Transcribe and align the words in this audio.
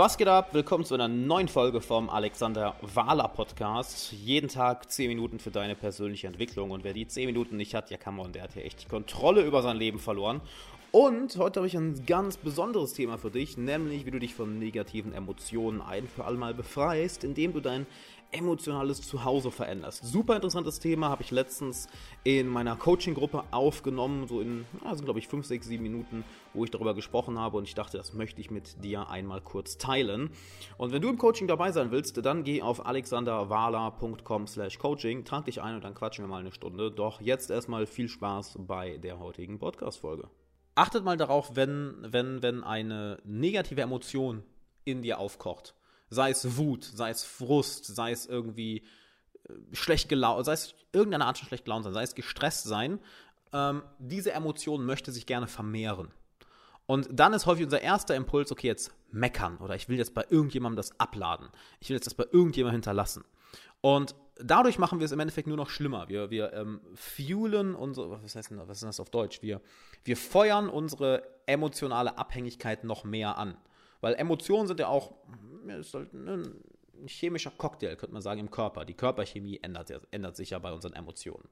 Was 0.00 0.16
geht 0.16 0.28
ab? 0.28 0.54
Willkommen 0.54 0.86
zu 0.86 0.94
einer 0.94 1.08
neuen 1.08 1.46
Folge 1.46 1.82
vom 1.82 2.08
Alexander 2.08 2.74
Wahler 2.80 3.28
Podcast. 3.28 4.12
Jeden 4.12 4.48
Tag 4.48 4.90
10 4.90 5.08
Minuten 5.08 5.38
für 5.38 5.50
deine 5.50 5.74
persönliche 5.74 6.26
Entwicklung. 6.26 6.70
Und 6.70 6.84
wer 6.84 6.94
die 6.94 7.06
10 7.06 7.26
Minuten 7.26 7.58
nicht 7.58 7.74
hat, 7.74 7.90
ja, 7.90 7.98
come 7.98 8.22
on, 8.22 8.32
der 8.32 8.44
hat 8.44 8.54
ja 8.54 8.62
echt 8.62 8.82
die 8.82 8.88
Kontrolle 8.88 9.42
über 9.42 9.60
sein 9.60 9.76
Leben 9.76 9.98
verloren. 9.98 10.40
Und 10.90 11.36
heute 11.36 11.60
habe 11.60 11.66
ich 11.66 11.76
ein 11.76 12.06
ganz 12.06 12.38
besonderes 12.38 12.94
Thema 12.94 13.18
für 13.18 13.30
dich, 13.30 13.58
nämlich 13.58 14.06
wie 14.06 14.10
du 14.10 14.18
dich 14.18 14.34
von 14.34 14.58
negativen 14.58 15.12
Emotionen 15.12 15.82
ein 15.82 16.08
für 16.08 16.24
alle 16.24 16.54
befreist, 16.54 17.22
indem 17.22 17.52
du 17.52 17.60
dein 17.60 17.86
emotionales 18.32 19.02
Zuhause 19.02 19.50
veränderst. 19.50 20.04
Super 20.04 20.36
interessantes 20.36 20.78
Thema, 20.78 21.08
habe 21.08 21.22
ich 21.22 21.30
letztens 21.30 21.88
in 22.24 22.48
meiner 22.48 22.76
Coaching-Gruppe 22.76 23.44
aufgenommen, 23.50 24.26
so 24.28 24.40
in, 24.40 24.66
also 24.84 25.04
glaube 25.04 25.18
ich, 25.18 25.28
5, 25.28 25.46
6, 25.46 25.66
7 25.66 25.82
Minuten, 25.82 26.24
wo 26.54 26.64
ich 26.64 26.70
darüber 26.70 26.94
gesprochen 26.94 27.38
habe 27.38 27.56
und 27.56 27.64
ich 27.64 27.74
dachte, 27.74 27.96
das 27.98 28.12
möchte 28.12 28.40
ich 28.40 28.50
mit 28.50 28.84
dir 28.84 29.08
einmal 29.08 29.40
kurz 29.40 29.78
teilen. 29.78 30.30
Und 30.78 30.92
wenn 30.92 31.02
du 31.02 31.08
im 31.08 31.18
Coaching 31.18 31.48
dabei 31.48 31.72
sein 31.72 31.90
willst, 31.90 32.24
dann 32.24 32.44
geh 32.44 32.62
auf 32.62 32.86
alexanderwala.com 32.86 34.46
slash 34.46 34.78
coaching, 34.78 35.24
trag 35.24 35.44
dich 35.44 35.62
ein 35.62 35.74
und 35.74 35.84
dann 35.84 35.94
quatschen 35.94 36.24
wir 36.24 36.28
mal 36.28 36.40
eine 36.40 36.52
Stunde. 36.52 36.90
Doch 36.90 37.20
jetzt 37.20 37.50
erstmal 37.50 37.86
viel 37.86 38.08
Spaß 38.08 38.58
bei 38.58 38.98
der 38.98 39.18
heutigen 39.18 39.58
Podcast-Folge. 39.58 40.28
Achtet 40.74 41.04
mal 41.04 41.16
darauf, 41.16 41.56
wenn, 41.56 41.96
wenn, 42.00 42.42
wenn 42.42 42.64
eine 42.64 43.18
negative 43.24 43.80
Emotion 43.80 44.44
in 44.84 45.02
dir 45.02 45.18
aufkocht 45.18 45.74
sei 46.10 46.30
es 46.30 46.56
Wut, 46.56 46.84
sei 46.84 47.10
es 47.10 47.24
Frust, 47.24 47.86
sei 47.86 48.12
es 48.12 48.26
irgendwie 48.26 48.84
äh, 49.48 49.52
schlecht 49.72 50.08
gelaunt, 50.08 50.44
sei 50.44 50.52
es 50.52 50.74
irgendeine 50.92 51.24
Art 51.24 51.38
von 51.38 51.48
schlecht 51.48 51.64
gelaunt 51.64 51.84
sein, 51.84 51.94
sei 51.94 52.02
es 52.02 52.14
gestresst 52.14 52.64
sein, 52.64 53.00
ähm, 53.52 53.82
diese 53.98 54.32
Emotion 54.32 54.84
möchte 54.84 55.12
sich 55.12 55.26
gerne 55.26 55.46
vermehren. 55.46 56.10
Und 56.86 57.08
dann 57.12 57.32
ist 57.32 57.46
häufig 57.46 57.64
unser 57.64 57.80
erster 57.80 58.16
Impuls, 58.16 58.50
okay, 58.50 58.66
jetzt 58.66 58.92
meckern 59.12 59.58
oder 59.58 59.76
ich 59.76 59.88
will 59.88 59.96
jetzt 59.96 60.14
bei 60.14 60.24
irgendjemandem 60.28 60.76
das 60.76 60.98
abladen. 60.98 61.48
Ich 61.78 61.88
will 61.88 61.94
jetzt 61.96 62.06
das 62.06 62.14
bei 62.14 62.24
irgendjemandem 62.24 62.78
hinterlassen. 62.78 63.24
Und 63.80 64.14
dadurch 64.36 64.78
machen 64.78 64.98
wir 64.98 65.04
es 65.04 65.12
im 65.12 65.20
Endeffekt 65.20 65.46
nur 65.46 65.56
noch 65.56 65.70
schlimmer. 65.70 66.08
Wir, 66.08 66.30
wir 66.30 66.52
ähm, 66.52 66.80
fuelen 66.94 67.74
unsere, 67.74 68.22
was 68.22 68.34
heißt 68.34 68.50
denn, 68.50 68.58
was 68.58 68.78
ist 68.78 68.84
das 68.84 69.00
auf 69.00 69.10
Deutsch? 69.10 69.42
Wir, 69.42 69.60
wir 70.04 70.16
feuern 70.16 70.68
unsere 70.68 71.22
emotionale 71.46 72.18
Abhängigkeit 72.18 72.84
noch 72.84 73.04
mehr 73.04 73.38
an. 73.38 73.56
Weil 74.00 74.14
Emotionen 74.14 74.66
sind 74.66 74.80
ja 74.80 74.88
auch 74.88 75.12
ist 75.68 75.94
halt 75.94 76.12
ein 76.12 76.62
chemischer 77.06 77.50
Cocktail, 77.50 77.96
könnte 77.96 78.12
man 78.12 78.22
sagen, 78.22 78.40
im 78.40 78.50
Körper. 78.50 78.84
Die 78.84 78.94
Körperchemie 78.94 79.60
ändert, 79.62 79.92
ändert 80.10 80.36
sich 80.36 80.50
ja 80.50 80.58
bei 80.58 80.72
unseren 80.72 80.92
Emotionen. 80.92 81.48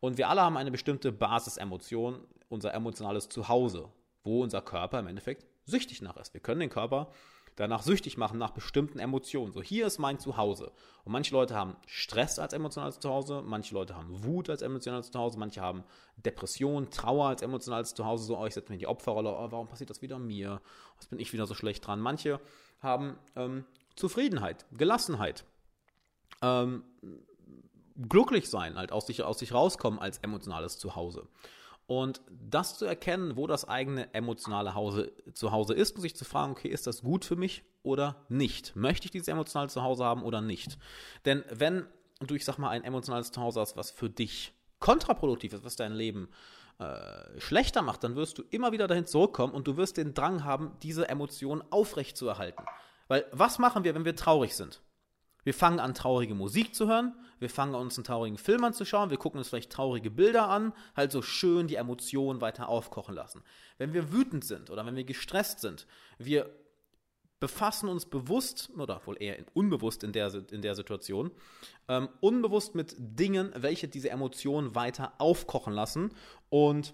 Und 0.00 0.18
wir 0.18 0.28
alle 0.28 0.42
haben 0.42 0.56
eine 0.56 0.70
bestimmte 0.70 1.12
Basisemotion, 1.12 2.20
unser 2.48 2.72
emotionales 2.74 3.28
Zuhause, 3.28 3.88
wo 4.22 4.42
unser 4.42 4.62
Körper 4.62 5.00
im 5.00 5.08
Endeffekt 5.08 5.46
süchtig 5.64 6.02
nach 6.02 6.16
ist. 6.16 6.34
Wir 6.34 6.40
können 6.40 6.60
den 6.60 6.70
Körper 6.70 7.10
danach 7.58 7.82
süchtig 7.82 8.16
machen 8.16 8.38
nach 8.38 8.50
bestimmten 8.50 9.00
Emotionen. 9.00 9.52
So, 9.52 9.60
hier 9.60 9.86
ist 9.86 9.98
mein 9.98 10.18
Zuhause. 10.20 10.70
Und 11.04 11.12
manche 11.12 11.34
Leute 11.34 11.56
haben 11.56 11.76
Stress 11.86 12.38
als 12.38 12.52
emotionales 12.52 13.00
Zuhause, 13.00 13.42
manche 13.44 13.74
Leute 13.74 13.96
haben 13.96 14.24
Wut 14.24 14.48
als 14.48 14.62
emotionales 14.62 15.10
Zuhause, 15.10 15.38
manche 15.38 15.60
haben 15.60 15.82
Depression, 16.16 16.90
Trauer 16.90 17.26
als 17.28 17.42
emotionales 17.42 17.94
Zuhause. 17.94 18.24
So, 18.24 18.38
oh, 18.38 18.46
ich 18.46 18.54
setze 18.54 18.70
mir 18.70 18.76
in 18.76 18.80
die 18.80 18.86
Opferrolle, 18.86 19.30
oh, 19.30 19.50
warum 19.50 19.66
passiert 19.66 19.90
das 19.90 20.02
wieder 20.02 20.18
mir? 20.18 20.60
Was 20.96 21.08
bin 21.08 21.18
ich 21.18 21.32
wieder 21.32 21.46
so 21.46 21.54
schlecht 21.54 21.84
dran? 21.84 22.00
Manche 22.00 22.40
haben 22.80 23.18
ähm, 23.34 23.64
Zufriedenheit, 23.96 24.64
Gelassenheit, 24.70 25.44
ähm, 26.42 26.84
glücklich 27.96 28.48
sein, 28.48 28.76
halt 28.76 28.92
aus 28.92 29.08
sich, 29.08 29.24
aus 29.24 29.40
sich 29.40 29.52
rauskommen 29.52 29.98
als 29.98 30.18
emotionales 30.18 30.78
Zuhause. 30.78 31.26
Und 31.88 32.20
das 32.28 32.76
zu 32.76 32.84
erkennen, 32.84 33.38
wo 33.38 33.46
das 33.46 33.66
eigene 33.66 34.12
emotionale 34.12 34.74
Hause, 34.74 35.10
Zuhause 35.32 35.72
ist 35.72 35.96
und 35.96 36.02
sich 36.02 36.14
zu 36.14 36.26
fragen, 36.26 36.52
okay, 36.52 36.68
ist 36.68 36.86
das 36.86 37.00
gut 37.00 37.24
für 37.24 37.34
mich 37.34 37.64
oder 37.82 38.26
nicht? 38.28 38.76
Möchte 38.76 39.06
ich 39.06 39.10
dieses 39.10 39.28
emotionale 39.28 39.70
Zuhause 39.70 40.04
haben 40.04 40.22
oder 40.22 40.42
nicht? 40.42 40.76
Denn 41.24 41.44
wenn 41.48 41.86
du, 42.20 42.34
ich 42.34 42.44
sag 42.44 42.58
mal, 42.58 42.68
ein 42.68 42.84
emotionales 42.84 43.32
Zuhause 43.32 43.60
hast, 43.60 43.78
was 43.78 43.90
für 43.90 44.10
dich 44.10 44.52
kontraproduktiv 44.80 45.54
ist, 45.54 45.64
was 45.64 45.76
dein 45.76 45.94
Leben 45.94 46.28
äh, 46.78 47.40
schlechter 47.40 47.80
macht, 47.80 48.04
dann 48.04 48.16
wirst 48.16 48.36
du 48.36 48.44
immer 48.50 48.70
wieder 48.70 48.86
dahin 48.86 49.06
zurückkommen 49.06 49.54
und 49.54 49.66
du 49.66 49.78
wirst 49.78 49.96
den 49.96 50.12
Drang 50.12 50.44
haben, 50.44 50.76
diese 50.82 51.08
Emotionen 51.08 51.62
aufrechtzuerhalten. 51.70 52.66
Weil 53.08 53.24
was 53.32 53.58
machen 53.58 53.84
wir, 53.84 53.94
wenn 53.94 54.04
wir 54.04 54.14
traurig 54.14 54.54
sind? 54.54 54.82
Wir 55.48 55.54
fangen 55.54 55.80
an, 55.80 55.94
traurige 55.94 56.34
Musik 56.34 56.74
zu 56.74 56.88
hören, 56.88 57.14
wir 57.38 57.48
fangen 57.48 57.74
an, 57.74 57.80
uns 57.80 57.96
einen 57.96 58.04
traurigen 58.04 58.36
Film 58.36 58.64
anzuschauen, 58.64 59.08
wir 59.08 59.16
gucken 59.16 59.38
uns 59.38 59.48
vielleicht 59.48 59.72
traurige 59.72 60.10
Bilder 60.10 60.50
an, 60.50 60.74
halt 60.94 61.10
so 61.10 61.22
schön 61.22 61.68
die 61.68 61.76
Emotionen 61.76 62.42
weiter 62.42 62.68
aufkochen 62.68 63.14
lassen. 63.14 63.42
Wenn 63.78 63.94
wir 63.94 64.12
wütend 64.12 64.44
sind 64.44 64.68
oder 64.68 64.84
wenn 64.84 64.94
wir 64.94 65.04
gestresst 65.04 65.60
sind, 65.60 65.86
wir 66.18 66.54
befassen 67.40 67.88
uns 67.88 68.04
bewusst, 68.04 68.68
oder 68.76 69.00
wohl 69.06 69.16
eher 69.18 69.38
unbewusst 69.54 70.04
in 70.04 70.12
der, 70.12 70.34
in 70.52 70.60
der 70.60 70.74
Situation, 70.74 71.30
ähm, 71.88 72.10
unbewusst 72.20 72.74
mit 72.74 72.94
Dingen, 72.98 73.50
welche 73.56 73.88
diese 73.88 74.10
Emotionen 74.10 74.74
weiter 74.74 75.14
aufkochen 75.16 75.72
lassen 75.72 76.10
und, 76.50 76.92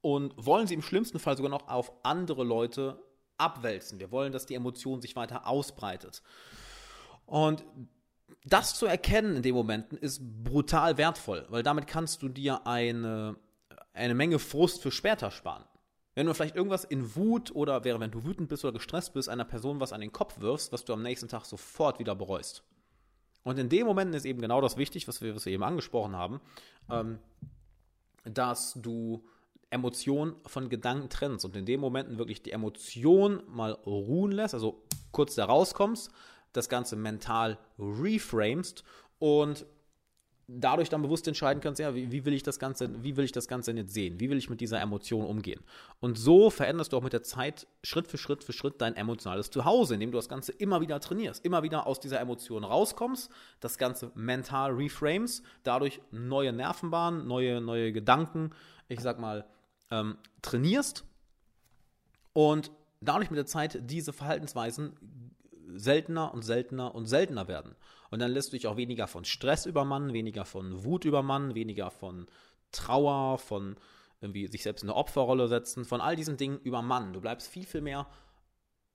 und 0.00 0.34
wollen 0.36 0.66
sie 0.66 0.74
im 0.74 0.82
schlimmsten 0.82 1.20
Fall 1.20 1.36
sogar 1.36 1.52
noch 1.52 1.68
auf 1.68 1.92
andere 2.02 2.42
Leute 2.42 3.00
abwälzen. 3.38 4.00
Wir 4.00 4.10
wollen, 4.10 4.32
dass 4.32 4.46
die 4.46 4.56
Emotion 4.56 5.00
sich 5.00 5.14
weiter 5.14 5.46
ausbreitet. 5.46 6.20
Und 7.32 7.64
das 8.44 8.74
zu 8.74 8.84
erkennen 8.84 9.36
in 9.36 9.42
den 9.42 9.54
Momenten 9.54 9.96
ist 9.96 10.20
brutal 10.44 10.98
wertvoll, 10.98 11.46
weil 11.48 11.62
damit 11.62 11.86
kannst 11.86 12.20
du 12.20 12.28
dir 12.28 12.66
eine, 12.66 13.36
eine 13.94 14.14
Menge 14.14 14.38
Frust 14.38 14.82
für 14.82 14.90
später 14.90 15.30
sparen. 15.30 15.64
Wenn 16.14 16.26
du 16.26 16.34
vielleicht 16.34 16.56
irgendwas 16.56 16.84
in 16.84 17.16
Wut 17.16 17.50
oder 17.54 17.84
wäre, 17.84 17.98
wenn 18.00 18.10
du 18.10 18.24
wütend 18.24 18.50
bist 18.50 18.66
oder 18.66 18.74
gestresst 18.74 19.14
bist, 19.14 19.30
einer 19.30 19.46
Person 19.46 19.80
was 19.80 19.94
an 19.94 20.02
den 20.02 20.12
Kopf 20.12 20.40
wirfst, 20.40 20.72
was 20.72 20.84
du 20.84 20.92
am 20.92 21.00
nächsten 21.00 21.28
Tag 21.28 21.46
sofort 21.46 21.98
wieder 21.98 22.14
bereust. 22.14 22.64
Und 23.44 23.58
in 23.58 23.70
dem 23.70 23.86
Momenten 23.86 24.14
ist 24.14 24.26
eben 24.26 24.42
genau 24.42 24.60
das 24.60 24.76
wichtig, 24.76 25.08
was 25.08 25.22
wir, 25.22 25.34
was 25.34 25.46
wir 25.46 25.54
eben 25.54 25.64
angesprochen 25.64 26.14
haben, 26.14 26.38
ähm, 26.90 27.18
dass 28.24 28.74
du 28.74 29.24
Emotionen 29.70 30.34
von 30.44 30.68
Gedanken 30.68 31.08
trennst 31.08 31.46
und 31.46 31.56
in 31.56 31.64
den 31.64 31.80
Momenten 31.80 32.18
wirklich 32.18 32.42
die 32.42 32.52
Emotion 32.52 33.42
mal 33.48 33.72
ruhen 33.72 34.32
lässt, 34.32 34.52
also 34.52 34.82
kurz 35.12 35.34
da 35.34 35.46
rauskommst, 35.46 36.10
das 36.52 36.68
Ganze 36.68 36.96
mental 36.96 37.58
reframest 37.78 38.84
und 39.18 39.66
dadurch 40.48 40.88
dann 40.88 41.02
bewusst 41.02 41.26
entscheiden 41.28 41.60
kannst, 41.62 41.80
ja, 41.80 41.94
wie, 41.94 42.10
wie, 42.10 42.24
will 42.24 42.34
ich 42.34 42.42
das 42.42 42.58
Ganze, 42.58 43.02
wie 43.02 43.16
will 43.16 43.24
ich 43.24 43.32
das 43.32 43.48
Ganze 43.48 43.72
jetzt 43.72 43.94
sehen? 43.94 44.20
Wie 44.20 44.28
will 44.28 44.36
ich 44.36 44.50
mit 44.50 44.60
dieser 44.60 44.80
Emotion 44.80 45.24
umgehen? 45.24 45.60
Und 46.00 46.18
so 46.18 46.50
veränderst 46.50 46.92
du 46.92 46.96
auch 46.96 47.02
mit 47.02 47.12
der 47.12 47.22
Zeit 47.22 47.66
Schritt 47.82 48.08
für 48.08 48.18
Schritt 48.18 48.44
für 48.44 48.52
Schritt 48.52 48.80
dein 48.80 48.96
emotionales 48.96 49.50
Zuhause, 49.50 49.94
indem 49.94 50.10
du 50.10 50.18
das 50.18 50.28
Ganze 50.28 50.52
immer 50.52 50.80
wieder 50.80 51.00
trainierst, 51.00 51.44
immer 51.44 51.62
wieder 51.62 51.86
aus 51.86 52.00
dieser 52.00 52.20
Emotion 52.20 52.64
rauskommst, 52.64 53.30
das 53.60 53.78
Ganze 53.78 54.10
mental 54.14 54.72
reframes, 54.72 55.42
dadurch 55.62 56.00
neue 56.10 56.52
Nervenbahnen, 56.52 57.26
neue, 57.26 57.60
neue 57.60 57.92
Gedanken, 57.92 58.50
ich 58.88 59.00
sag 59.00 59.18
mal, 59.18 59.46
ähm, 59.90 60.18
trainierst 60.42 61.04
und 62.32 62.70
dadurch 63.00 63.30
mit 63.30 63.38
der 63.38 63.46
Zeit 63.46 63.78
diese 63.90 64.12
Verhaltensweisen 64.12 64.94
seltener 65.78 66.32
und 66.32 66.42
seltener 66.42 66.94
und 66.94 67.06
seltener 67.06 67.48
werden. 67.48 67.74
Und 68.10 68.20
dann 68.20 68.30
lässt 68.30 68.52
du 68.52 68.56
dich 68.56 68.66
auch 68.66 68.76
weniger 68.76 69.06
von 69.06 69.24
Stress 69.24 69.66
übermannen, 69.66 70.12
weniger 70.12 70.44
von 70.44 70.84
Wut 70.84 71.04
übermannen, 71.04 71.54
weniger 71.54 71.90
von 71.90 72.26
Trauer, 72.72 73.38
von 73.38 73.76
irgendwie 74.20 74.46
sich 74.46 74.62
selbst 74.62 74.82
in 74.82 74.90
eine 74.90 74.96
Opferrolle 74.96 75.48
setzen, 75.48 75.84
von 75.84 76.00
all 76.00 76.16
diesen 76.16 76.36
Dingen 76.36 76.60
übermannen. 76.60 77.12
Du 77.12 77.20
bleibst 77.20 77.48
viel, 77.48 77.66
viel 77.66 77.80
mehr 77.80 78.08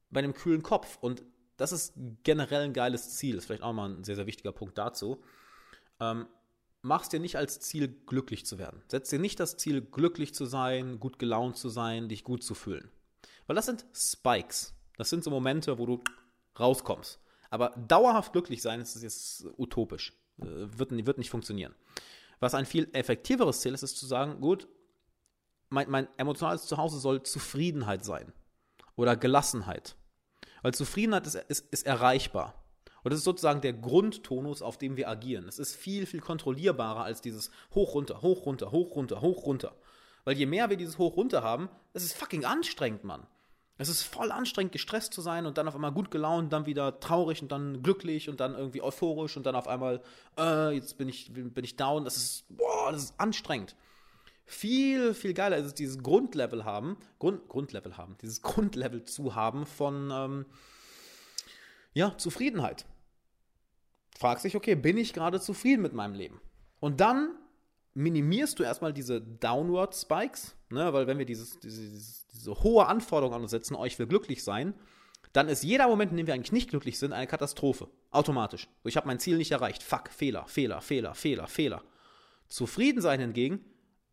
bei 0.09 0.19
einem 0.19 0.33
kühlen 0.33 0.63
Kopf. 0.63 0.97
Und 1.01 1.23
das 1.57 1.71
ist 1.71 1.93
generell 2.23 2.61
ein 2.61 2.73
geiles 2.73 3.15
Ziel. 3.15 3.35
Das 3.35 3.43
ist 3.43 3.47
vielleicht 3.47 3.63
auch 3.63 3.73
mal 3.73 3.89
ein 3.89 4.03
sehr, 4.03 4.15
sehr 4.15 4.27
wichtiger 4.27 4.51
Punkt 4.51 4.77
dazu. 4.77 5.21
Ähm, 5.99 6.27
machst 6.81 7.11
dir 7.11 7.19
nicht 7.19 7.35
als 7.35 7.59
Ziel, 7.59 7.87
glücklich 7.87 8.45
zu 8.45 8.57
werden. 8.57 8.83
Setz 8.87 9.09
dir 9.09 9.19
nicht 9.19 9.39
das 9.39 9.57
Ziel, 9.57 9.81
glücklich 9.81 10.33
zu 10.33 10.45
sein, 10.45 10.99
gut 10.99 11.19
gelaunt 11.19 11.57
zu 11.57 11.69
sein, 11.69 12.07
dich 12.07 12.23
gut 12.23 12.43
zu 12.43 12.55
fühlen. 12.55 12.89
Weil 13.47 13.55
das 13.55 13.65
sind 13.65 13.85
Spikes. 13.93 14.75
Das 14.97 15.09
sind 15.09 15.23
so 15.23 15.29
Momente, 15.29 15.77
wo 15.77 15.85
du 15.85 16.03
rauskommst. 16.59 17.19
Aber 17.49 17.69
dauerhaft 17.87 18.33
glücklich 18.33 18.61
sein 18.61 18.81
ist 18.81 19.01
jetzt 19.01 19.45
utopisch. 19.57 20.13
Äh, 20.39 20.45
wird, 20.45 20.91
wird 21.05 21.17
nicht 21.17 21.29
funktionieren. 21.29 21.73
Was 22.39 22.53
ein 22.53 22.65
viel 22.65 22.89
effektiveres 22.93 23.61
Ziel 23.61 23.73
ist, 23.73 23.83
ist 23.83 23.97
zu 23.97 24.05
sagen, 24.05 24.41
gut, 24.41 24.67
mein, 25.69 25.89
mein 25.89 26.07
emotionales 26.17 26.65
Zuhause 26.65 26.99
soll 26.99 27.23
Zufriedenheit 27.23 28.05
sein. 28.05 28.31
Oder 28.95 29.15
Gelassenheit. 29.15 29.95
Weil 30.61 30.73
Zufriedenheit 30.73 31.25
ist, 31.27 31.35
ist, 31.35 31.67
ist 31.71 31.85
erreichbar. 31.85 32.63
Und 33.03 33.11
das 33.11 33.19
ist 33.19 33.25
sozusagen 33.25 33.61
der 33.61 33.73
Grundtonus, 33.73 34.61
auf 34.61 34.77
dem 34.77 34.97
wir 34.97 35.07
agieren. 35.07 35.47
Es 35.47 35.59
ist 35.59 35.75
viel, 35.75 36.05
viel 36.05 36.19
kontrollierbarer 36.19 37.03
als 37.03 37.21
dieses 37.21 37.51
hoch, 37.73 37.93
runter, 37.93 38.21
hoch, 38.21 38.45
runter, 38.45 38.71
hoch, 38.71 38.95
runter, 38.95 39.21
hoch, 39.21 39.45
runter. 39.45 39.75
Weil 40.25 40.37
je 40.37 40.45
mehr 40.45 40.69
wir 40.69 40.77
dieses 40.77 40.97
hoch, 40.97 41.15
runter 41.15 41.41
haben, 41.41 41.69
es 41.93 42.03
ist 42.03 42.17
fucking 42.17 42.43
anstrengend, 42.43 43.03
Mann. 43.03 43.25
Es 43.79 43.89
ist 43.89 44.03
voll 44.03 44.31
anstrengend, 44.31 44.71
gestresst 44.71 45.13
zu 45.13 45.21
sein 45.21 45.45
und 45.45 45.57
dann 45.57 45.67
auf 45.67 45.75
einmal 45.75 45.91
gut 45.91 46.09
gelaunt, 46.09 46.51
dann 46.51 46.65
wieder 46.65 46.99
traurig 46.99 47.41
und 47.41 47.51
dann 47.51 47.83
glücklich 47.83 48.27
und 48.27 48.39
dann 48.39 48.55
irgendwie 48.55 48.81
euphorisch 48.81 49.37
und 49.37 49.45
dann 49.45 49.55
auf 49.55 49.67
einmal, 49.67 50.01
äh, 50.37 50.73
jetzt 50.73 50.97
bin 50.97 51.07
ich, 51.07 51.31
bin 51.31 51.63
ich 51.63 51.75
down. 51.75 52.03
Das 52.03 52.17
ist, 52.17 52.45
boah, 52.49 52.91
das 52.91 53.03
ist 53.03 53.19
anstrengend. 53.19 53.75
Viel, 54.45 55.13
viel 55.13 55.33
geiler 55.33 55.57
ist 55.57 55.65
es, 55.65 55.73
dieses 55.73 56.01
Grundlevel 56.01 56.65
haben, 56.65 56.97
Grund, 57.19 57.47
Grundlevel 57.49 57.97
haben, 57.97 58.17
dieses 58.21 58.41
Grundlevel 58.41 59.03
zu 59.03 59.35
haben 59.35 59.65
von 59.65 60.09
ähm, 60.11 60.45
ja, 61.93 62.17
Zufriedenheit. 62.17 62.85
Fragst 64.17 64.45
dich, 64.45 64.55
okay, 64.55 64.73
bin 64.73 64.97
ich 64.97 65.13
gerade 65.13 65.39
zufrieden 65.39 65.83
mit 65.83 65.93
meinem 65.93 66.15
Leben? 66.15 66.41
Und 66.79 67.01
dann 67.01 67.35
minimierst 67.97 68.59
du 68.59 68.63
erstmal 68.63 68.93
diese 68.93 69.19
Downward 69.19 69.95
Spikes, 69.95 70.55
ne? 70.69 70.93
weil 70.93 71.07
wenn 71.07 71.17
wir 71.17 71.25
dieses, 71.25 71.59
dieses, 71.59 72.27
diese 72.27 72.53
hohe 72.61 72.85
Anforderung 72.85 73.33
an 73.33 73.41
uns 73.41 73.51
setzen, 73.51 73.75
oh, 73.75 73.83
will 73.83 74.07
glücklich 74.07 74.43
sein, 74.43 74.75
dann 75.33 75.49
ist 75.49 75.63
jeder 75.63 75.87
Moment, 75.87 76.11
in 76.11 76.17
dem 76.17 76.27
wir 76.27 76.35
eigentlich 76.35 76.51
nicht 76.51 76.69
glücklich 76.69 76.99
sind, 76.99 77.11
eine 77.11 77.27
Katastrophe. 77.27 77.89
Automatisch. 78.11 78.67
Ich 78.83 78.95
habe 78.97 79.07
mein 79.07 79.19
Ziel 79.19 79.37
nicht 79.37 79.51
erreicht. 79.51 79.81
Fuck, 79.83 80.09
Fehler, 80.09 80.45
Fehler, 80.47 80.79
Fehler, 80.81 81.15
Fehler, 81.15 81.47
Fehler. 81.47 81.83
Zufrieden 82.47 83.01
sein 83.01 83.19
hingegen, 83.19 83.65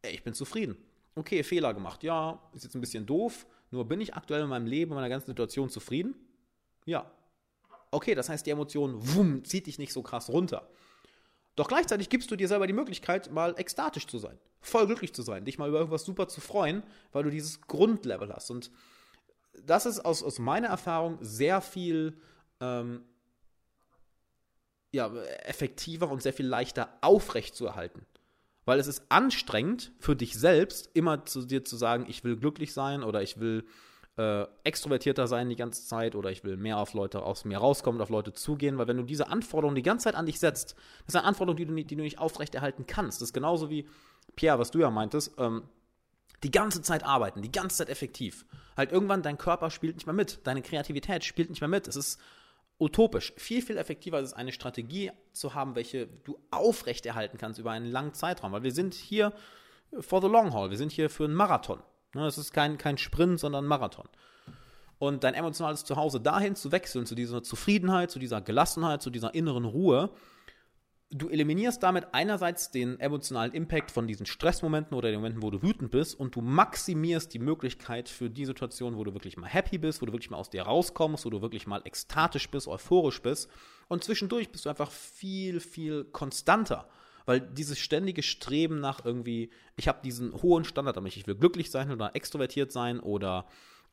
ey, 0.02 0.14
ich 0.14 0.24
bin 0.24 0.34
zufrieden. 0.34 0.76
Okay, 1.14 1.42
Fehler 1.42 1.74
gemacht. 1.74 2.02
Ja, 2.02 2.42
ist 2.54 2.64
jetzt 2.64 2.74
ein 2.74 2.80
bisschen 2.80 3.06
doof, 3.06 3.46
nur 3.70 3.86
bin 3.86 4.00
ich 4.00 4.14
aktuell 4.14 4.42
in 4.42 4.48
meinem 4.48 4.66
Leben, 4.66 4.92
in 4.92 4.96
meiner 4.96 5.10
ganzen 5.10 5.26
Situation 5.26 5.68
zufrieden? 5.68 6.14
Ja. 6.86 7.10
Okay, 7.90 8.14
das 8.14 8.28
heißt, 8.28 8.46
die 8.46 8.50
Emotion, 8.50 8.96
wumm, 9.14 9.44
zieht 9.44 9.66
dich 9.66 9.78
nicht 9.78 9.92
so 9.92 10.02
krass 10.02 10.30
runter. 10.30 10.68
Doch 11.56 11.68
gleichzeitig 11.68 12.08
gibst 12.08 12.30
du 12.30 12.36
dir 12.36 12.48
selber 12.48 12.66
die 12.66 12.72
Möglichkeit, 12.72 13.30
mal 13.30 13.54
ekstatisch 13.58 14.06
zu 14.06 14.18
sein, 14.18 14.38
voll 14.60 14.86
glücklich 14.86 15.14
zu 15.14 15.22
sein, 15.22 15.44
dich 15.44 15.58
mal 15.58 15.68
über 15.68 15.78
irgendwas 15.78 16.04
super 16.04 16.26
zu 16.26 16.40
freuen, 16.40 16.82
weil 17.12 17.22
du 17.22 17.30
dieses 17.30 17.60
Grundlevel 17.62 18.32
hast. 18.32 18.50
Und 18.50 18.70
das 19.62 19.86
ist 19.86 20.04
aus, 20.04 20.22
aus 20.22 20.38
meiner 20.38 20.68
Erfahrung 20.68 21.18
sehr 21.20 21.60
viel 21.60 22.18
ähm, 22.60 23.04
ja, 24.90 25.14
effektiver 25.44 26.10
und 26.10 26.22
sehr 26.22 26.32
viel 26.32 26.46
leichter 26.46 26.88
aufrecht 27.00 27.54
zu 27.54 27.66
erhalten. 27.66 28.06
Weil 28.64 28.78
es 28.78 28.86
ist 28.86 29.02
anstrengend 29.10 29.92
für 29.98 30.16
dich 30.16 30.34
selbst, 30.34 30.90
immer 30.94 31.26
zu 31.26 31.44
dir 31.44 31.64
zu 31.64 31.76
sagen, 31.76 32.06
ich 32.08 32.24
will 32.24 32.36
glücklich 32.36 32.72
sein 32.72 33.02
oder 33.02 33.22
ich 33.22 33.38
will 33.38 33.64
äh, 34.16 34.46
extrovertierter 34.62 35.26
sein 35.26 35.48
die 35.48 35.56
ganze 35.56 35.86
Zeit 35.86 36.14
oder 36.14 36.30
ich 36.30 36.44
will 36.44 36.56
mehr 36.56 36.78
auf 36.78 36.94
Leute 36.94 37.22
aus 37.22 37.44
mir 37.44 37.58
rauskommen 37.58 38.00
auf 38.00 38.10
Leute 38.10 38.32
zugehen, 38.32 38.78
weil 38.78 38.86
wenn 38.86 38.96
du 38.96 39.02
diese 39.02 39.28
Anforderungen 39.28 39.74
die 39.74 39.82
ganze 39.82 40.04
Zeit 40.04 40.14
an 40.14 40.26
dich 40.26 40.38
setzt, 40.38 40.74
das 41.06 41.14
ist 41.14 41.16
eine 41.16 41.26
Anforderung, 41.26 41.56
die 41.56 41.66
du, 41.66 41.74
die 41.74 41.96
du 41.96 42.02
nicht 42.02 42.18
aufrechterhalten 42.18 42.86
kannst. 42.86 43.20
Das 43.20 43.28
ist 43.28 43.32
genauso 43.32 43.70
wie, 43.70 43.88
Pierre, 44.36 44.58
was 44.58 44.70
du 44.70 44.78
ja 44.78 44.90
meintest, 44.90 45.34
ähm, 45.38 45.64
die 46.44 46.50
ganze 46.50 46.82
Zeit 46.82 47.04
arbeiten, 47.04 47.42
die 47.42 47.50
ganze 47.50 47.78
Zeit 47.78 47.88
effektiv. 47.88 48.44
Halt 48.76 48.92
irgendwann 48.92 49.22
dein 49.22 49.38
Körper 49.38 49.70
spielt 49.70 49.96
nicht 49.96 50.06
mehr 50.06 50.14
mit, 50.14 50.46
deine 50.46 50.62
Kreativität 50.62 51.24
spielt 51.24 51.50
nicht 51.50 51.60
mehr 51.60 51.68
mit. 51.68 51.88
Es 51.88 51.96
ist 51.96 52.20
utopisch. 52.78 53.32
Viel, 53.36 53.62
viel 53.62 53.78
effektiver 53.78 54.20
ist 54.20 54.28
es, 54.28 54.34
eine 54.34 54.52
Strategie 54.52 55.10
zu 55.32 55.54
haben, 55.54 55.74
welche 55.74 56.06
du 56.06 56.38
aufrechterhalten 56.50 57.38
kannst 57.38 57.58
über 57.58 57.70
einen 57.70 57.86
langen 57.86 58.14
Zeitraum. 58.14 58.52
Weil 58.52 58.62
wir 58.62 58.72
sind 58.72 58.94
hier 58.94 59.32
for 60.00 60.20
the 60.20 60.28
long 60.28 60.52
haul, 60.52 60.70
wir 60.70 60.76
sind 60.76 60.92
hier 60.92 61.08
für 61.08 61.24
einen 61.24 61.34
Marathon. 61.34 61.80
Ne, 62.14 62.26
es 62.26 62.38
ist 62.38 62.52
kein, 62.52 62.78
kein 62.78 62.98
Sprint, 62.98 63.40
sondern 63.40 63.64
ein 63.64 63.68
Marathon. 63.68 64.08
Und 64.98 65.24
dein 65.24 65.34
emotionales 65.34 65.84
Zuhause 65.84 66.20
dahin 66.20 66.54
zu 66.54 66.72
wechseln, 66.72 67.06
zu 67.06 67.14
dieser 67.14 67.42
Zufriedenheit, 67.42 68.10
zu 68.10 68.18
dieser 68.18 68.40
Gelassenheit, 68.40 69.02
zu 69.02 69.10
dieser 69.10 69.34
inneren 69.34 69.64
Ruhe, 69.64 70.10
du 71.10 71.28
eliminierst 71.28 71.82
damit 71.82 72.08
einerseits 72.12 72.70
den 72.70 72.98
emotionalen 72.98 73.52
Impact 73.52 73.92
von 73.92 74.06
diesen 74.06 74.26
Stressmomenten 74.26 74.96
oder 74.96 75.10
den 75.10 75.20
Momenten, 75.20 75.42
wo 75.42 75.50
du 75.50 75.62
wütend 75.62 75.90
bist 75.90 76.18
und 76.18 76.34
du 76.34 76.40
maximierst 76.40 77.32
die 77.32 77.38
Möglichkeit 77.38 78.08
für 78.08 78.28
die 78.28 78.44
Situation, 78.44 78.96
wo 78.96 79.04
du 79.04 79.14
wirklich 79.14 79.36
mal 79.36 79.46
happy 79.46 79.78
bist, 79.78 80.02
wo 80.02 80.06
du 80.06 80.12
wirklich 80.12 80.30
mal 80.30 80.38
aus 80.38 80.50
dir 80.50 80.62
rauskommst, 80.62 81.24
wo 81.24 81.30
du 81.30 81.40
wirklich 81.40 81.66
mal 81.68 81.82
ekstatisch 81.84 82.50
bist, 82.50 82.66
euphorisch 82.66 83.22
bist 83.22 83.48
und 83.88 84.02
zwischendurch 84.02 84.50
bist 84.50 84.64
du 84.64 84.70
einfach 84.70 84.90
viel, 84.90 85.60
viel 85.60 86.04
konstanter. 86.04 86.88
Weil 87.26 87.40
dieses 87.40 87.78
ständige 87.78 88.22
Streben 88.22 88.80
nach 88.80 89.04
irgendwie, 89.04 89.50
ich 89.76 89.88
habe 89.88 90.00
diesen 90.04 90.32
hohen 90.42 90.64
Standard 90.64 90.96
an 90.98 91.06
ich 91.06 91.26
will 91.26 91.34
glücklich 91.34 91.70
sein 91.70 91.90
oder 91.90 92.14
extrovertiert 92.14 92.72
sein 92.72 93.00
oder 93.00 93.46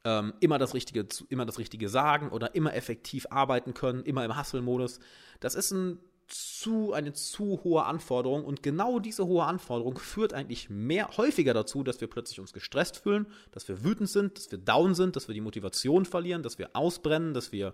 ähm, 0.04 0.33
immer, 0.39 0.57
das 0.57 0.74
Richtige, 0.74 1.07
immer 1.30 1.45
das 1.45 1.60
Richtige 1.60 1.88
sagen 1.89 2.30
oder 2.30 2.56
immer 2.56 2.74
effektiv 2.74 3.28
arbeiten 3.30 3.74
können, 3.74 4.04
immer 4.04 4.25
im 4.25 4.38
Hustle-Modus, 4.38 5.00
das 5.39 5.56
ist 5.56 5.72
ein 5.72 6.00
zu, 6.31 6.94
eine 6.94 7.12
zu 7.13 7.60
hohe 7.63 7.83
Anforderung 7.83 8.45
und 8.45 8.63
genau 8.63 9.00
diese 9.00 9.28
hohe 9.28 9.44
Anforderung 9.44 9.98
führt 9.98 10.34
eigentlich 10.34 10.69
mehr 10.69 11.10
häufiger 11.18 11.54
dazu, 11.54 11.84
dass 11.84 12.00
wir 12.00 12.07
plötzlich 12.07 12.39
uns 12.39 12.54
gestresst 12.54 12.98
fühlen, 12.98 13.27
dass 13.51 13.68
wir 13.68 13.84
wütend 13.84 14.10
sind, 14.10 14.38
dass 14.38 14.50
wir 14.50 14.57
down 14.57 14.95
sind, 14.95 15.16
dass 15.16 15.27
wir 15.27 15.36
die 15.36 15.42
Motivation 15.42 16.06
verlieren, 16.06 16.42
dass 16.42 16.57
wir 16.57 16.69
ausbrennen, 16.74 17.34
dass 17.34 17.51
wir 17.51 17.74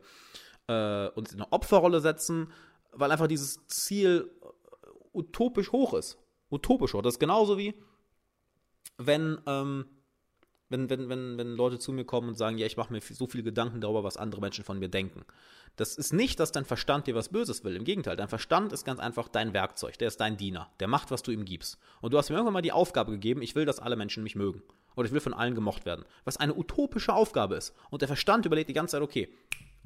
äh, 0.67 1.07
uns 1.09 1.33
in 1.33 1.41
eine 1.41 1.51
Opferrolle 1.51 2.01
setzen, 2.01 2.51
weil 2.93 3.11
einfach 3.11 3.27
dieses 3.27 3.65
Ziel 3.67 4.31
utopisch 5.17 5.71
hoch 5.71 5.93
ist. 5.93 6.17
Utopisch 6.49 6.93
hoch. 6.93 7.01
Das 7.01 7.15
ist 7.15 7.19
genauso 7.19 7.57
wie, 7.57 7.73
wenn 8.97 9.39
ähm, 9.45 9.85
wenn, 10.69 10.89
wenn, 10.89 11.09
wenn, 11.09 11.37
wenn 11.37 11.55
Leute 11.55 11.79
zu 11.79 11.93
mir 11.93 12.05
kommen 12.05 12.29
und 12.29 12.35
sagen, 12.35 12.57
ja, 12.57 12.65
ich 12.65 12.77
mache 12.77 12.91
mir 12.91 13.01
so 13.01 13.27
viele 13.27 13.43
Gedanken 13.43 13.81
darüber, 13.81 14.03
was 14.03 14.17
andere 14.17 14.41
Menschen 14.41 14.63
von 14.63 14.79
mir 14.79 14.89
denken. 14.89 15.23
Das 15.75 15.95
ist 15.95 16.11
nicht, 16.11 16.39
dass 16.39 16.51
dein 16.51 16.65
Verstand 16.65 17.07
dir 17.07 17.15
was 17.15 17.29
Böses 17.29 17.63
will. 17.63 17.75
Im 17.75 17.83
Gegenteil, 17.83 18.15
dein 18.15 18.27
Verstand 18.27 18.73
ist 18.73 18.83
ganz 18.83 18.99
einfach 18.99 19.27
dein 19.27 19.53
Werkzeug. 19.53 19.97
Der 19.99 20.07
ist 20.07 20.19
dein 20.19 20.37
Diener. 20.37 20.69
Der 20.79 20.87
macht, 20.87 21.11
was 21.11 21.23
du 21.23 21.31
ihm 21.31 21.45
gibst. 21.45 21.77
Und 22.01 22.13
du 22.13 22.17
hast 22.17 22.29
mir 22.29 22.35
irgendwann 22.35 22.53
mal 22.53 22.61
die 22.61 22.71
Aufgabe 22.71 23.11
gegeben, 23.11 23.41
ich 23.41 23.55
will, 23.55 23.65
dass 23.65 23.79
alle 23.79 23.95
Menschen 23.95 24.23
mich 24.23 24.35
mögen. 24.35 24.63
Oder 24.95 25.05
ich 25.05 25.13
will 25.13 25.19
von 25.19 25.33
allen 25.33 25.55
gemocht 25.55 25.85
werden. 25.85 26.05
Was 26.25 26.37
eine 26.37 26.55
utopische 26.55 27.13
Aufgabe 27.13 27.55
ist. 27.55 27.73
Und 27.91 28.01
der 28.01 28.07
Verstand 28.07 28.45
überlegt 28.45 28.69
die 28.69 28.73
ganze 28.73 28.93
Zeit, 28.93 29.03
okay, 29.03 29.29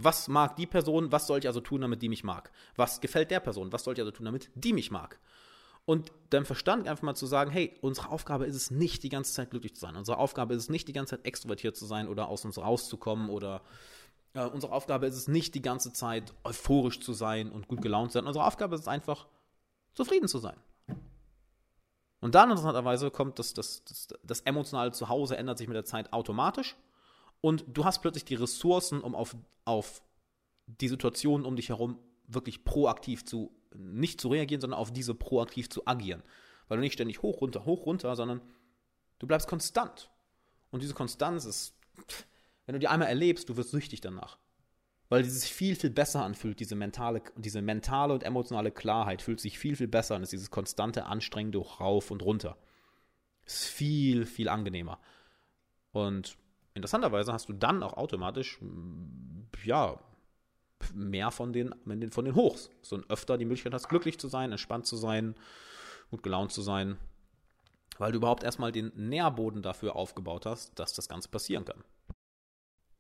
was 0.04 0.28
mag 0.28 0.56
die 0.56 0.68
Person, 0.68 1.12
was 1.12 1.28
soll 1.28 1.40
ich 1.40 1.48
also 1.48 1.62
tun, 1.62 1.82
damit 1.82 2.02
die 2.02 2.10
mich 2.10 2.24
mag? 2.24 2.52
Was 2.76 3.02
gefällt 3.02 3.32
der 3.32 3.40
Person, 3.40 3.72
was 3.72 3.84
soll 3.84 3.94
ich 3.94 4.00
also 4.00 4.12
tun, 4.12 4.26
damit 4.26 4.50
die 4.56 4.74
mich 4.74 4.92
mag? 4.92 5.20
und 5.86 6.12
deinem 6.30 6.46
Verstand 6.46 6.88
einfach 6.88 7.04
mal 7.04 7.16
zu 7.16 7.26
sagen, 7.26 7.52
hey, 7.52 7.78
unsere 7.82 8.10
Aufgabe 8.10 8.46
ist 8.46 8.56
es 8.56 8.72
nicht, 8.72 9.04
die 9.04 9.10
ganze 9.10 9.34
Zeit 9.34 9.50
glücklich 9.50 9.74
zu 9.74 9.82
sein. 9.82 9.96
Unsere 9.96 10.18
Aufgabe 10.18 10.54
ist 10.54 10.64
es 10.64 10.70
nicht, 10.70 10.88
die 10.88 10.94
ganze 10.94 11.18
Zeit 11.18 11.26
extrovertiert 11.26 11.76
zu 11.76 11.86
sein 11.86 12.08
oder 12.08 12.28
aus 12.28 12.46
uns 12.46 12.58
rauszukommen 12.58 13.30
oder 13.30 13.62
äh, 14.34 14.46
unsere 14.46 14.74
Aufgabe 14.74 15.08
ist 15.08 15.16
es 15.16 15.28
nicht, 15.28 15.56
die 15.56 15.62
ganze 15.62 15.92
Zeit 15.92 16.34
euphorisch 16.44 17.00
zu 17.00 17.14
sein 17.14 17.52
und 17.52 17.68
gut 17.68 17.82
gelaunt 17.82 18.12
zu 18.12 18.20
sein. 18.20 18.28
Unsere 18.28 18.46
Aufgabe 18.46 18.76
ist 18.76 18.82
es 18.82 18.88
einfach, 18.88 19.28
zufrieden 19.94 20.28
zu 20.28 20.38
sein. 20.38 20.56
Und 22.22 22.36
dann 22.36 22.52
interessanterweise 22.52 23.10
kommt 23.10 23.40
das, 23.40 23.54
das, 23.54 23.84
das, 23.84 24.08
das 24.24 24.42
emotionale 24.42 24.92
Zuhause 24.92 25.36
ändert 25.36 25.58
sich 25.58 25.68
mit 25.68 25.76
der 25.76 25.86
Zeit 25.86 26.14
automatisch 26.14 26.78
und 27.42 27.66
du 27.68 27.86
hast 27.86 28.02
plötzlich 28.02 28.26
die 28.26 28.36
Ressourcen, 28.36 29.02
um 29.02 29.16
auf, 29.16 29.36
auf 29.66 30.02
die 30.68 30.88
Situationen 30.88 31.46
um 31.46 31.56
dich 31.56 31.70
herum 31.70 32.00
wirklich 32.28 32.64
proaktiv 32.64 33.26
zu 33.26 33.52
nicht 33.76 34.20
zu 34.22 34.30
reagieren, 34.30 34.62
sondern 34.62 34.80
auf 34.80 34.92
diese 34.92 35.16
proaktiv 35.16 35.70
zu 35.70 35.88
agieren. 35.88 36.24
Weil 36.68 36.78
du 36.78 36.82
nicht 36.82 36.94
ständig 36.94 37.22
hoch, 37.22 37.42
runter, 37.42 37.66
hoch, 37.66 37.86
runter, 37.86 38.16
sondern 38.16 38.42
du 39.20 39.28
bleibst 39.28 39.48
konstant. 39.48 40.10
Und 40.72 40.84
diese 40.84 40.94
Konstanz 40.94 41.46
ist, 41.46 41.76
wenn 42.66 42.74
du 42.74 42.80
die 42.80 42.88
einmal 42.88 43.08
erlebst, 43.08 43.50
du 43.50 43.58
wirst 43.58 43.72
süchtig 43.72 44.02
danach. 44.02 44.38
Weil 45.10 45.22
es 45.24 45.42
sich 45.42 45.54
viel, 45.54 45.76
viel 45.76 45.90
besser 45.90 46.24
anfühlt, 46.24 46.60
diese 46.60 46.76
mentale, 46.76 47.22
diese 47.36 47.62
mentale 47.62 48.14
und 48.14 48.24
emotionale 48.24 48.72
Klarheit 48.72 49.22
fühlt 49.22 49.42
sich 49.42 49.60
viel, 49.60 49.76
viel 49.76 49.90
besser 49.90 50.16
an, 50.16 50.24
ist 50.24 50.32
dieses 50.32 50.52
konstante 50.52 51.06
Anstrengen 51.06 51.52
durch 51.52 51.82
rauf 51.82 52.12
und 52.12 52.22
runter. 52.22 52.58
Ist 53.46 53.66
viel, 53.66 54.26
viel 54.26 54.48
angenehmer. 54.48 55.00
Und 55.92 56.38
interessanterweise 56.74 57.34
hast 57.34 57.50
du 57.50 57.54
dann 57.54 57.84
auch 57.84 57.94
automatisch, 57.94 58.60
ja, 59.64 60.00
mehr 60.94 61.32
von 61.32 61.54
den, 61.54 61.74
von 62.12 62.26
den 62.26 62.36
Hochs. 62.36 62.70
So 62.82 63.02
öfter 63.08 63.38
die 63.38 63.46
Möglichkeit 63.46 63.74
hast, 63.74 63.90
glücklich 63.90 64.20
zu 64.20 64.28
sein, 64.28 64.52
entspannt 64.52 64.86
zu 64.86 64.96
sein, 64.96 65.36
gut 66.10 66.24
gelaunt 66.24 66.52
zu 66.52 66.62
sein, 66.62 66.98
weil 67.98 68.12
du 68.12 68.18
überhaupt 68.18 68.44
erstmal 68.44 68.72
den 68.72 68.92
Nährboden 68.96 69.62
dafür 69.62 69.96
aufgebaut 69.96 70.46
hast, 70.46 70.78
dass 70.80 70.94
das 70.94 71.08
Ganze 71.08 71.30
passieren 71.30 71.66
kann. 71.66 71.84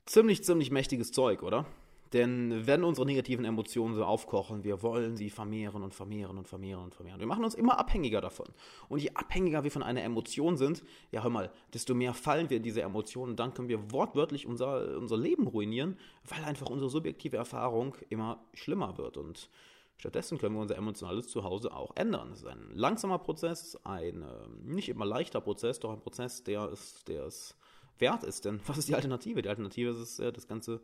Ziemlich, 0.05 0.43
ziemlich 0.43 0.71
mächtiges 0.71 1.11
Zeug, 1.11 1.43
oder? 1.43 1.65
Denn 2.13 2.67
wenn 2.67 2.83
unsere 2.83 3.05
negativen 3.05 3.45
Emotionen 3.45 3.95
so 3.95 4.03
aufkochen, 4.03 4.65
wir 4.65 4.83
wollen 4.83 5.15
sie 5.15 5.29
vermehren 5.29 5.81
und 5.81 5.93
vermehren 5.93 6.37
und 6.37 6.47
vermehren 6.47 6.83
und 6.83 6.93
vermehren. 6.93 7.21
Wir 7.21 7.27
machen 7.27 7.45
uns 7.45 7.55
immer 7.55 7.79
abhängiger 7.79 8.19
davon. 8.19 8.47
Und 8.89 9.01
je 9.01 9.11
abhängiger 9.13 9.63
wir 9.63 9.71
von 9.71 9.83
einer 9.83 10.03
Emotion 10.03 10.57
sind, 10.57 10.83
ja 11.11 11.23
hör 11.23 11.29
mal, 11.29 11.51
desto 11.73 11.93
mehr 11.93 12.13
fallen 12.13 12.49
wir 12.49 12.57
in 12.57 12.63
diese 12.63 12.81
Emotionen 12.81 13.31
und 13.31 13.39
dann 13.39 13.53
können 13.53 13.69
wir 13.69 13.91
wortwörtlich 13.91 14.45
unser, 14.45 14.97
unser 14.97 15.15
Leben 15.15 15.47
ruinieren, 15.47 15.97
weil 16.27 16.43
einfach 16.43 16.69
unsere 16.69 16.89
subjektive 16.89 17.37
Erfahrung 17.37 17.95
immer 18.09 18.43
schlimmer 18.53 18.97
wird. 18.97 19.15
Und 19.15 19.49
stattdessen 19.95 20.37
können 20.37 20.55
wir 20.55 20.61
unser 20.61 20.77
emotionales 20.77 21.29
Zuhause 21.29 21.73
auch 21.73 21.95
ändern. 21.95 22.33
Es 22.33 22.39
ist 22.39 22.47
ein 22.47 22.71
langsamer 22.73 23.19
Prozess, 23.19 23.77
ein 23.85 24.23
äh, 24.23 24.25
nicht 24.65 24.89
immer 24.89 25.05
leichter 25.05 25.39
Prozess, 25.39 25.79
doch 25.79 25.91
ein 25.91 26.01
Prozess, 26.01 26.43
der 26.43 26.63
es, 26.63 27.05
der 27.05 27.23
es 27.23 27.55
wert 27.99 28.25
ist. 28.25 28.43
Denn 28.43 28.59
was 28.67 28.77
ist 28.77 28.89
die 28.89 28.95
Alternative? 28.95 29.41
Die 29.41 29.49
Alternative 29.49 29.91
ist 29.91 30.19
äh, 30.19 30.33
das 30.33 30.45
Ganze 30.45 30.81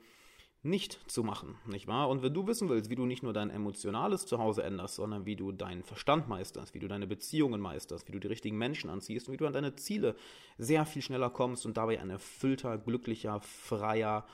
nicht 0.63 0.99
zu 1.09 1.23
machen, 1.23 1.55
nicht 1.65 1.87
wahr? 1.87 2.09
Und 2.09 2.23
wenn 2.23 2.33
du 2.33 2.47
wissen 2.47 2.69
willst, 2.69 2.89
wie 2.89 2.95
du 2.95 3.05
nicht 3.05 3.23
nur 3.23 3.33
dein 3.33 3.49
emotionales 3.49 4.25
Zuhause 4.25 4.63
änderst, 4.63 4.95
sondern 4.95 5.25
wie 5.25 5.35
du 5.35 5.51
deinen 5.51 5.83
Verstand 5.83 6.27
meisterst, 6.27 6.73
wie 6.73 6.79
du 6.79 6.87
deine 6.87 7.07
Beziehungen 7.07 7.61
meisterst, 7.61 8.07
wie 8.07 8.11
du 8.11 8.19
die 8.19 8.27
richtigen 8.27 8.57
Menschen 8.57 8.89
anziehst 8.89 9.27
und 9.27 9.33
wie 9.33 9.37
du 9.37 9.47
an 9.47 9.53
deine 9.53 9.75
Ziele 9.75 10.15
sehr 10.57 10.85
viel 10.85 11.01
schneller 11.01 11.29
kommst 11.29 11.65
und 11.65 11.77
dabei 11.77 11.99
ein 11.99 12.09
erfüllter, 12.09 12.77
glücklicher, 12.77 13.39
freier, 13.39 14.25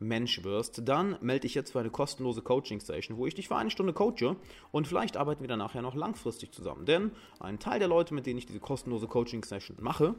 Mensch 0.00 0.44
wirst, 0.44 0.86
dann 0.86 1.16
melde 1.20 1.40
dich 1.40 1.54
jetzt 1.54 1.72
für 1.72 1.80
eine 1.80 1.90
kostenlose 1.90 2.42
Coaching-Session, 2.42 3.16
wo 3.16 3.26
ich 3.26 3.34
dich 3.34 3.48
für 3.48 3.56
eine 3.56 3.70
Stunde 3.70 3.92
coache 3.92 4.36
und 4.70 4.86
vielleicht 4.86 5.16
arbeiten 5.16 5.42
wir 5.42 5.48
dann 5.48 5.58
nachher 5.58 5.82
noch 5.82 5.94
langfristig 5.94 6.52
zusammen. 6.52 6.86
Denn 6.86 7.10
ein 7.40 7.58
Teil 7.58 7.78
der 7.78 7.88
Leute, 7.88 8.14
mit 8.14 8.26
denen 8.26 8.38
ich 8.38 8.46
diese 8.46 8.60
kostenlose 8.60 9.08
Coaching-Session 9.08 9.78
mache, 9.80 10.14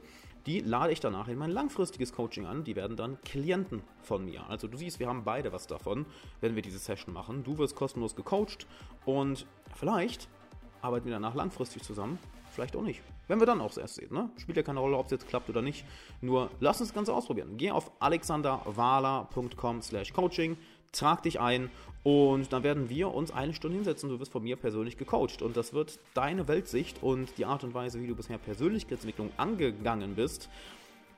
die 0.46 0.60
lade 0.60 0.92
ich 0.94 1.00
danach 1.00 1.28
in 1.28 1.38
mein 1.38 1.52
langfristiges 1.52 2.14
Coaching 2.14 2.46
an. 2.46 2.64
Die 2.64 2.76
werden 2.76 2.96
dann 2.98 3.22
Klienten 3.24 3.82
von 4.02 4.26
mir. 4.26 4.50
Also 4.50 4.68
du 4.68 4.78
siehst, 4.78 5.00
wir 5.00 5.08
haben 5.08 5.24
beide 5.24 5.52
was 5.52 5.68
davon, 5.68 6.06
wenn 6.42 6.56
wir 6.56 6.62
diese 6.62 6.80
Session 6.80 7.14
machen. 7.14 7.44
Du 7.44 7.58
wirst 7.58 7.76
kostenlos 7.76 8.16
gecoacht 8.16 8.68
und 9.06 9.46
vielleicht 9.76 10.28
arbeiten 10.82 11.06
wir 11.06 11.14
danach 11.14 11.36
langfristig 11.36 11.84
zusammen 11.84 12.18
vielleicht 12.60 12.76
auch 12.76 12.82
nicht. 12.82 13.02
Wenn 13.28 13.40
wir 13.40 13.46
dann 13.46 13.62
auch 13.62 13.76
erst 13.78 13.96
sehen, 13.96 14.14
ne? 14.14 14.30
Spielt 14.38 14.58
ja 14.58 14.64
keine 14.64 14.80
Rolle, 14.80 14.98
ob 14.98 15.06
es 15.06 15.12
jetzt 15.12 15.28
klappt 15.28 15.50
oder 15.50 15.62
nicht. 15.62 15.86
Nur 16.20 16.50
lass 16.60 16.82
uns 16.82 16.90
das 16.90 16.96
Ganze 16.96 17.14
ausprobieren. 17.14 17.56
Geh 17.58 17.72
auf 17.72 17.92
alexanderwala.com 18.00 19.82
slash 19.82 20.12
coaching, 20.12 20.58
trag 20.92 21.24
dich 21.24 21.40
ein 21.40 21.70
und 22.04 22.54
dann 22.54 22.64
werden 22.64 22.90
wir 22.90 23.14
uns 23.14 23.32
eine 23.32 23.54
Stunde 23.54 23.76
hinsetzen. 23.76 24.10
Du 24.10 24.20
wirst 24.20 24.32
von 24.32 24.44
mir 24.44 24.56
persönlich 24.56 24.98
gecoacht. 24.98 25.42
Und 25.42 25.58
das 25.58 25.74
wird 25.74 26.00
deine 26.14 26.48
Weltsicht 26.48 27.04
und 27.04 27.38
die 27.38 27.46
Art 27.46 27.64
und 27.64 27.74
Weise, 27.74 28.02
wie 28.02 28.08
du 28.08 28.16
bisher 28.16 28.38
Persönlichkeitsentwicklung 28.38 29.32
angegangen 29.38 30.16
bist, 30.16 30.50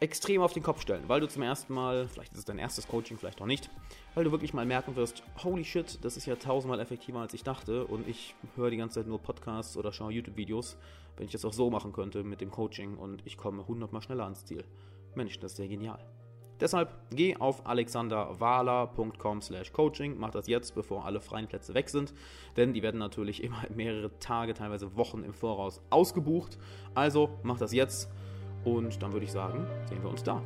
extrem 0.02 0.42
auf 0.42 0.54
den 0.54 0.64
Kopf 0.64 0.82
stellen, 0.82 1.04
weil 1.08 1.22
du 1.22 1.28
zum 1.28 1.44
ersten 1.44 1.76
Mal, 1.76 2.08
vielleicht 2.08 2.34
ist 2.34 2.40
es 2.40 2.46
dein 2.46 2.58
erstes 2.58 2.88
Coaching, 2.88 3.20
vielleicht 3.20 3.40
auch 3.40 3.46
nicht, 3.46 3.70
weil 4.16 4.24
du 4.24 4.32
wirklich 4.32 4.52
mal 4.52 4.66
merken 4.66 4.96
wirst, 4.96 5.22
holy 5.44 5.64
shit, 5.64 6.04
das 6.04 6.18
ist 6.18 6.26
ja 6.26 6.36
tausendmal 6.36 6.80
effektiver 6.80 7.20
als 7.20 7.36
ich 7.36 7.44
dachte 7.44 7.86
und 7.86 8.08
ich 8.08 8.34
höre 8.56 8.72
die 8.72 8.78
ganze 8.78 8.96
Zeit 8.96 9.08
nur 9.08 9.20
Podcasts 9.20 9.78
oder 9.78 9.94
schaue 9.94 10.12
YouTube-Videos, 10.12 10.76
wenn 11.18 11.28
ich 11.28 11.32
das 11.32 11.46
auch 11.46 11.54
so 11.54 11.70
machen 11.70 11.94
könnte 11.94 12.24
mit 12.24 12.42
dem 12.42 12.50
Coaching 12.50 12.98
und 12.98 13.22
ich 13.26 13.38
komme 13.38 13.68
hundertmal 13.68 14.02
schneller 14.02 14.24
ans 14.24 14.44
Ziel. 14.44 14.66
Mensch, 15.14 15.38
das 15.40 15.52
ist 15.54 15.60
ja 15.60 15.68
genial. 15.68 16.04
Deshalb 16.62 16.94
geh 17.10 17.36
auf 17.36 17.66
alexanderwahler.com 17.66 19.42
slash 19.42 19.74
coaching, 19.74 20.16
mach 20.18 20.30
das 20.30 20.48
jetzt, 20.48 20.76
bevor 20.76 21.06
alle 21.06 21.20
freien 21.20 21.48
Plätze 21.48 21.74
weg 21.74 21.90
sind, 21.90 22.14
denn 22.56 22.74
die 22.74 22.84
werden 22.84 23.00
natürlich 23.00 23.44
immer 23.44 23.64
mehrere 23.76 24.18
Tage, 24.20 24.54
teilweise 24.54 24.96
Wochen 24.96 25.24
im 25.24 25.34
Voraus 25.34 25.82
ausgebucht. 25.90 26.58
Also 26.94 27.30
mach 27.44 27.58
das 27.58 27.74
jetzt 27.74 28.10
und 28.64 29.02
dann 29.02 29.12
würde 29.12 29.26
ich 29.26 29.32
sagen, 29.32 29.66
sehen 29.90 30.04
wir 30.04 30.10
uns 30.10 30.24
da. 30.24 30.42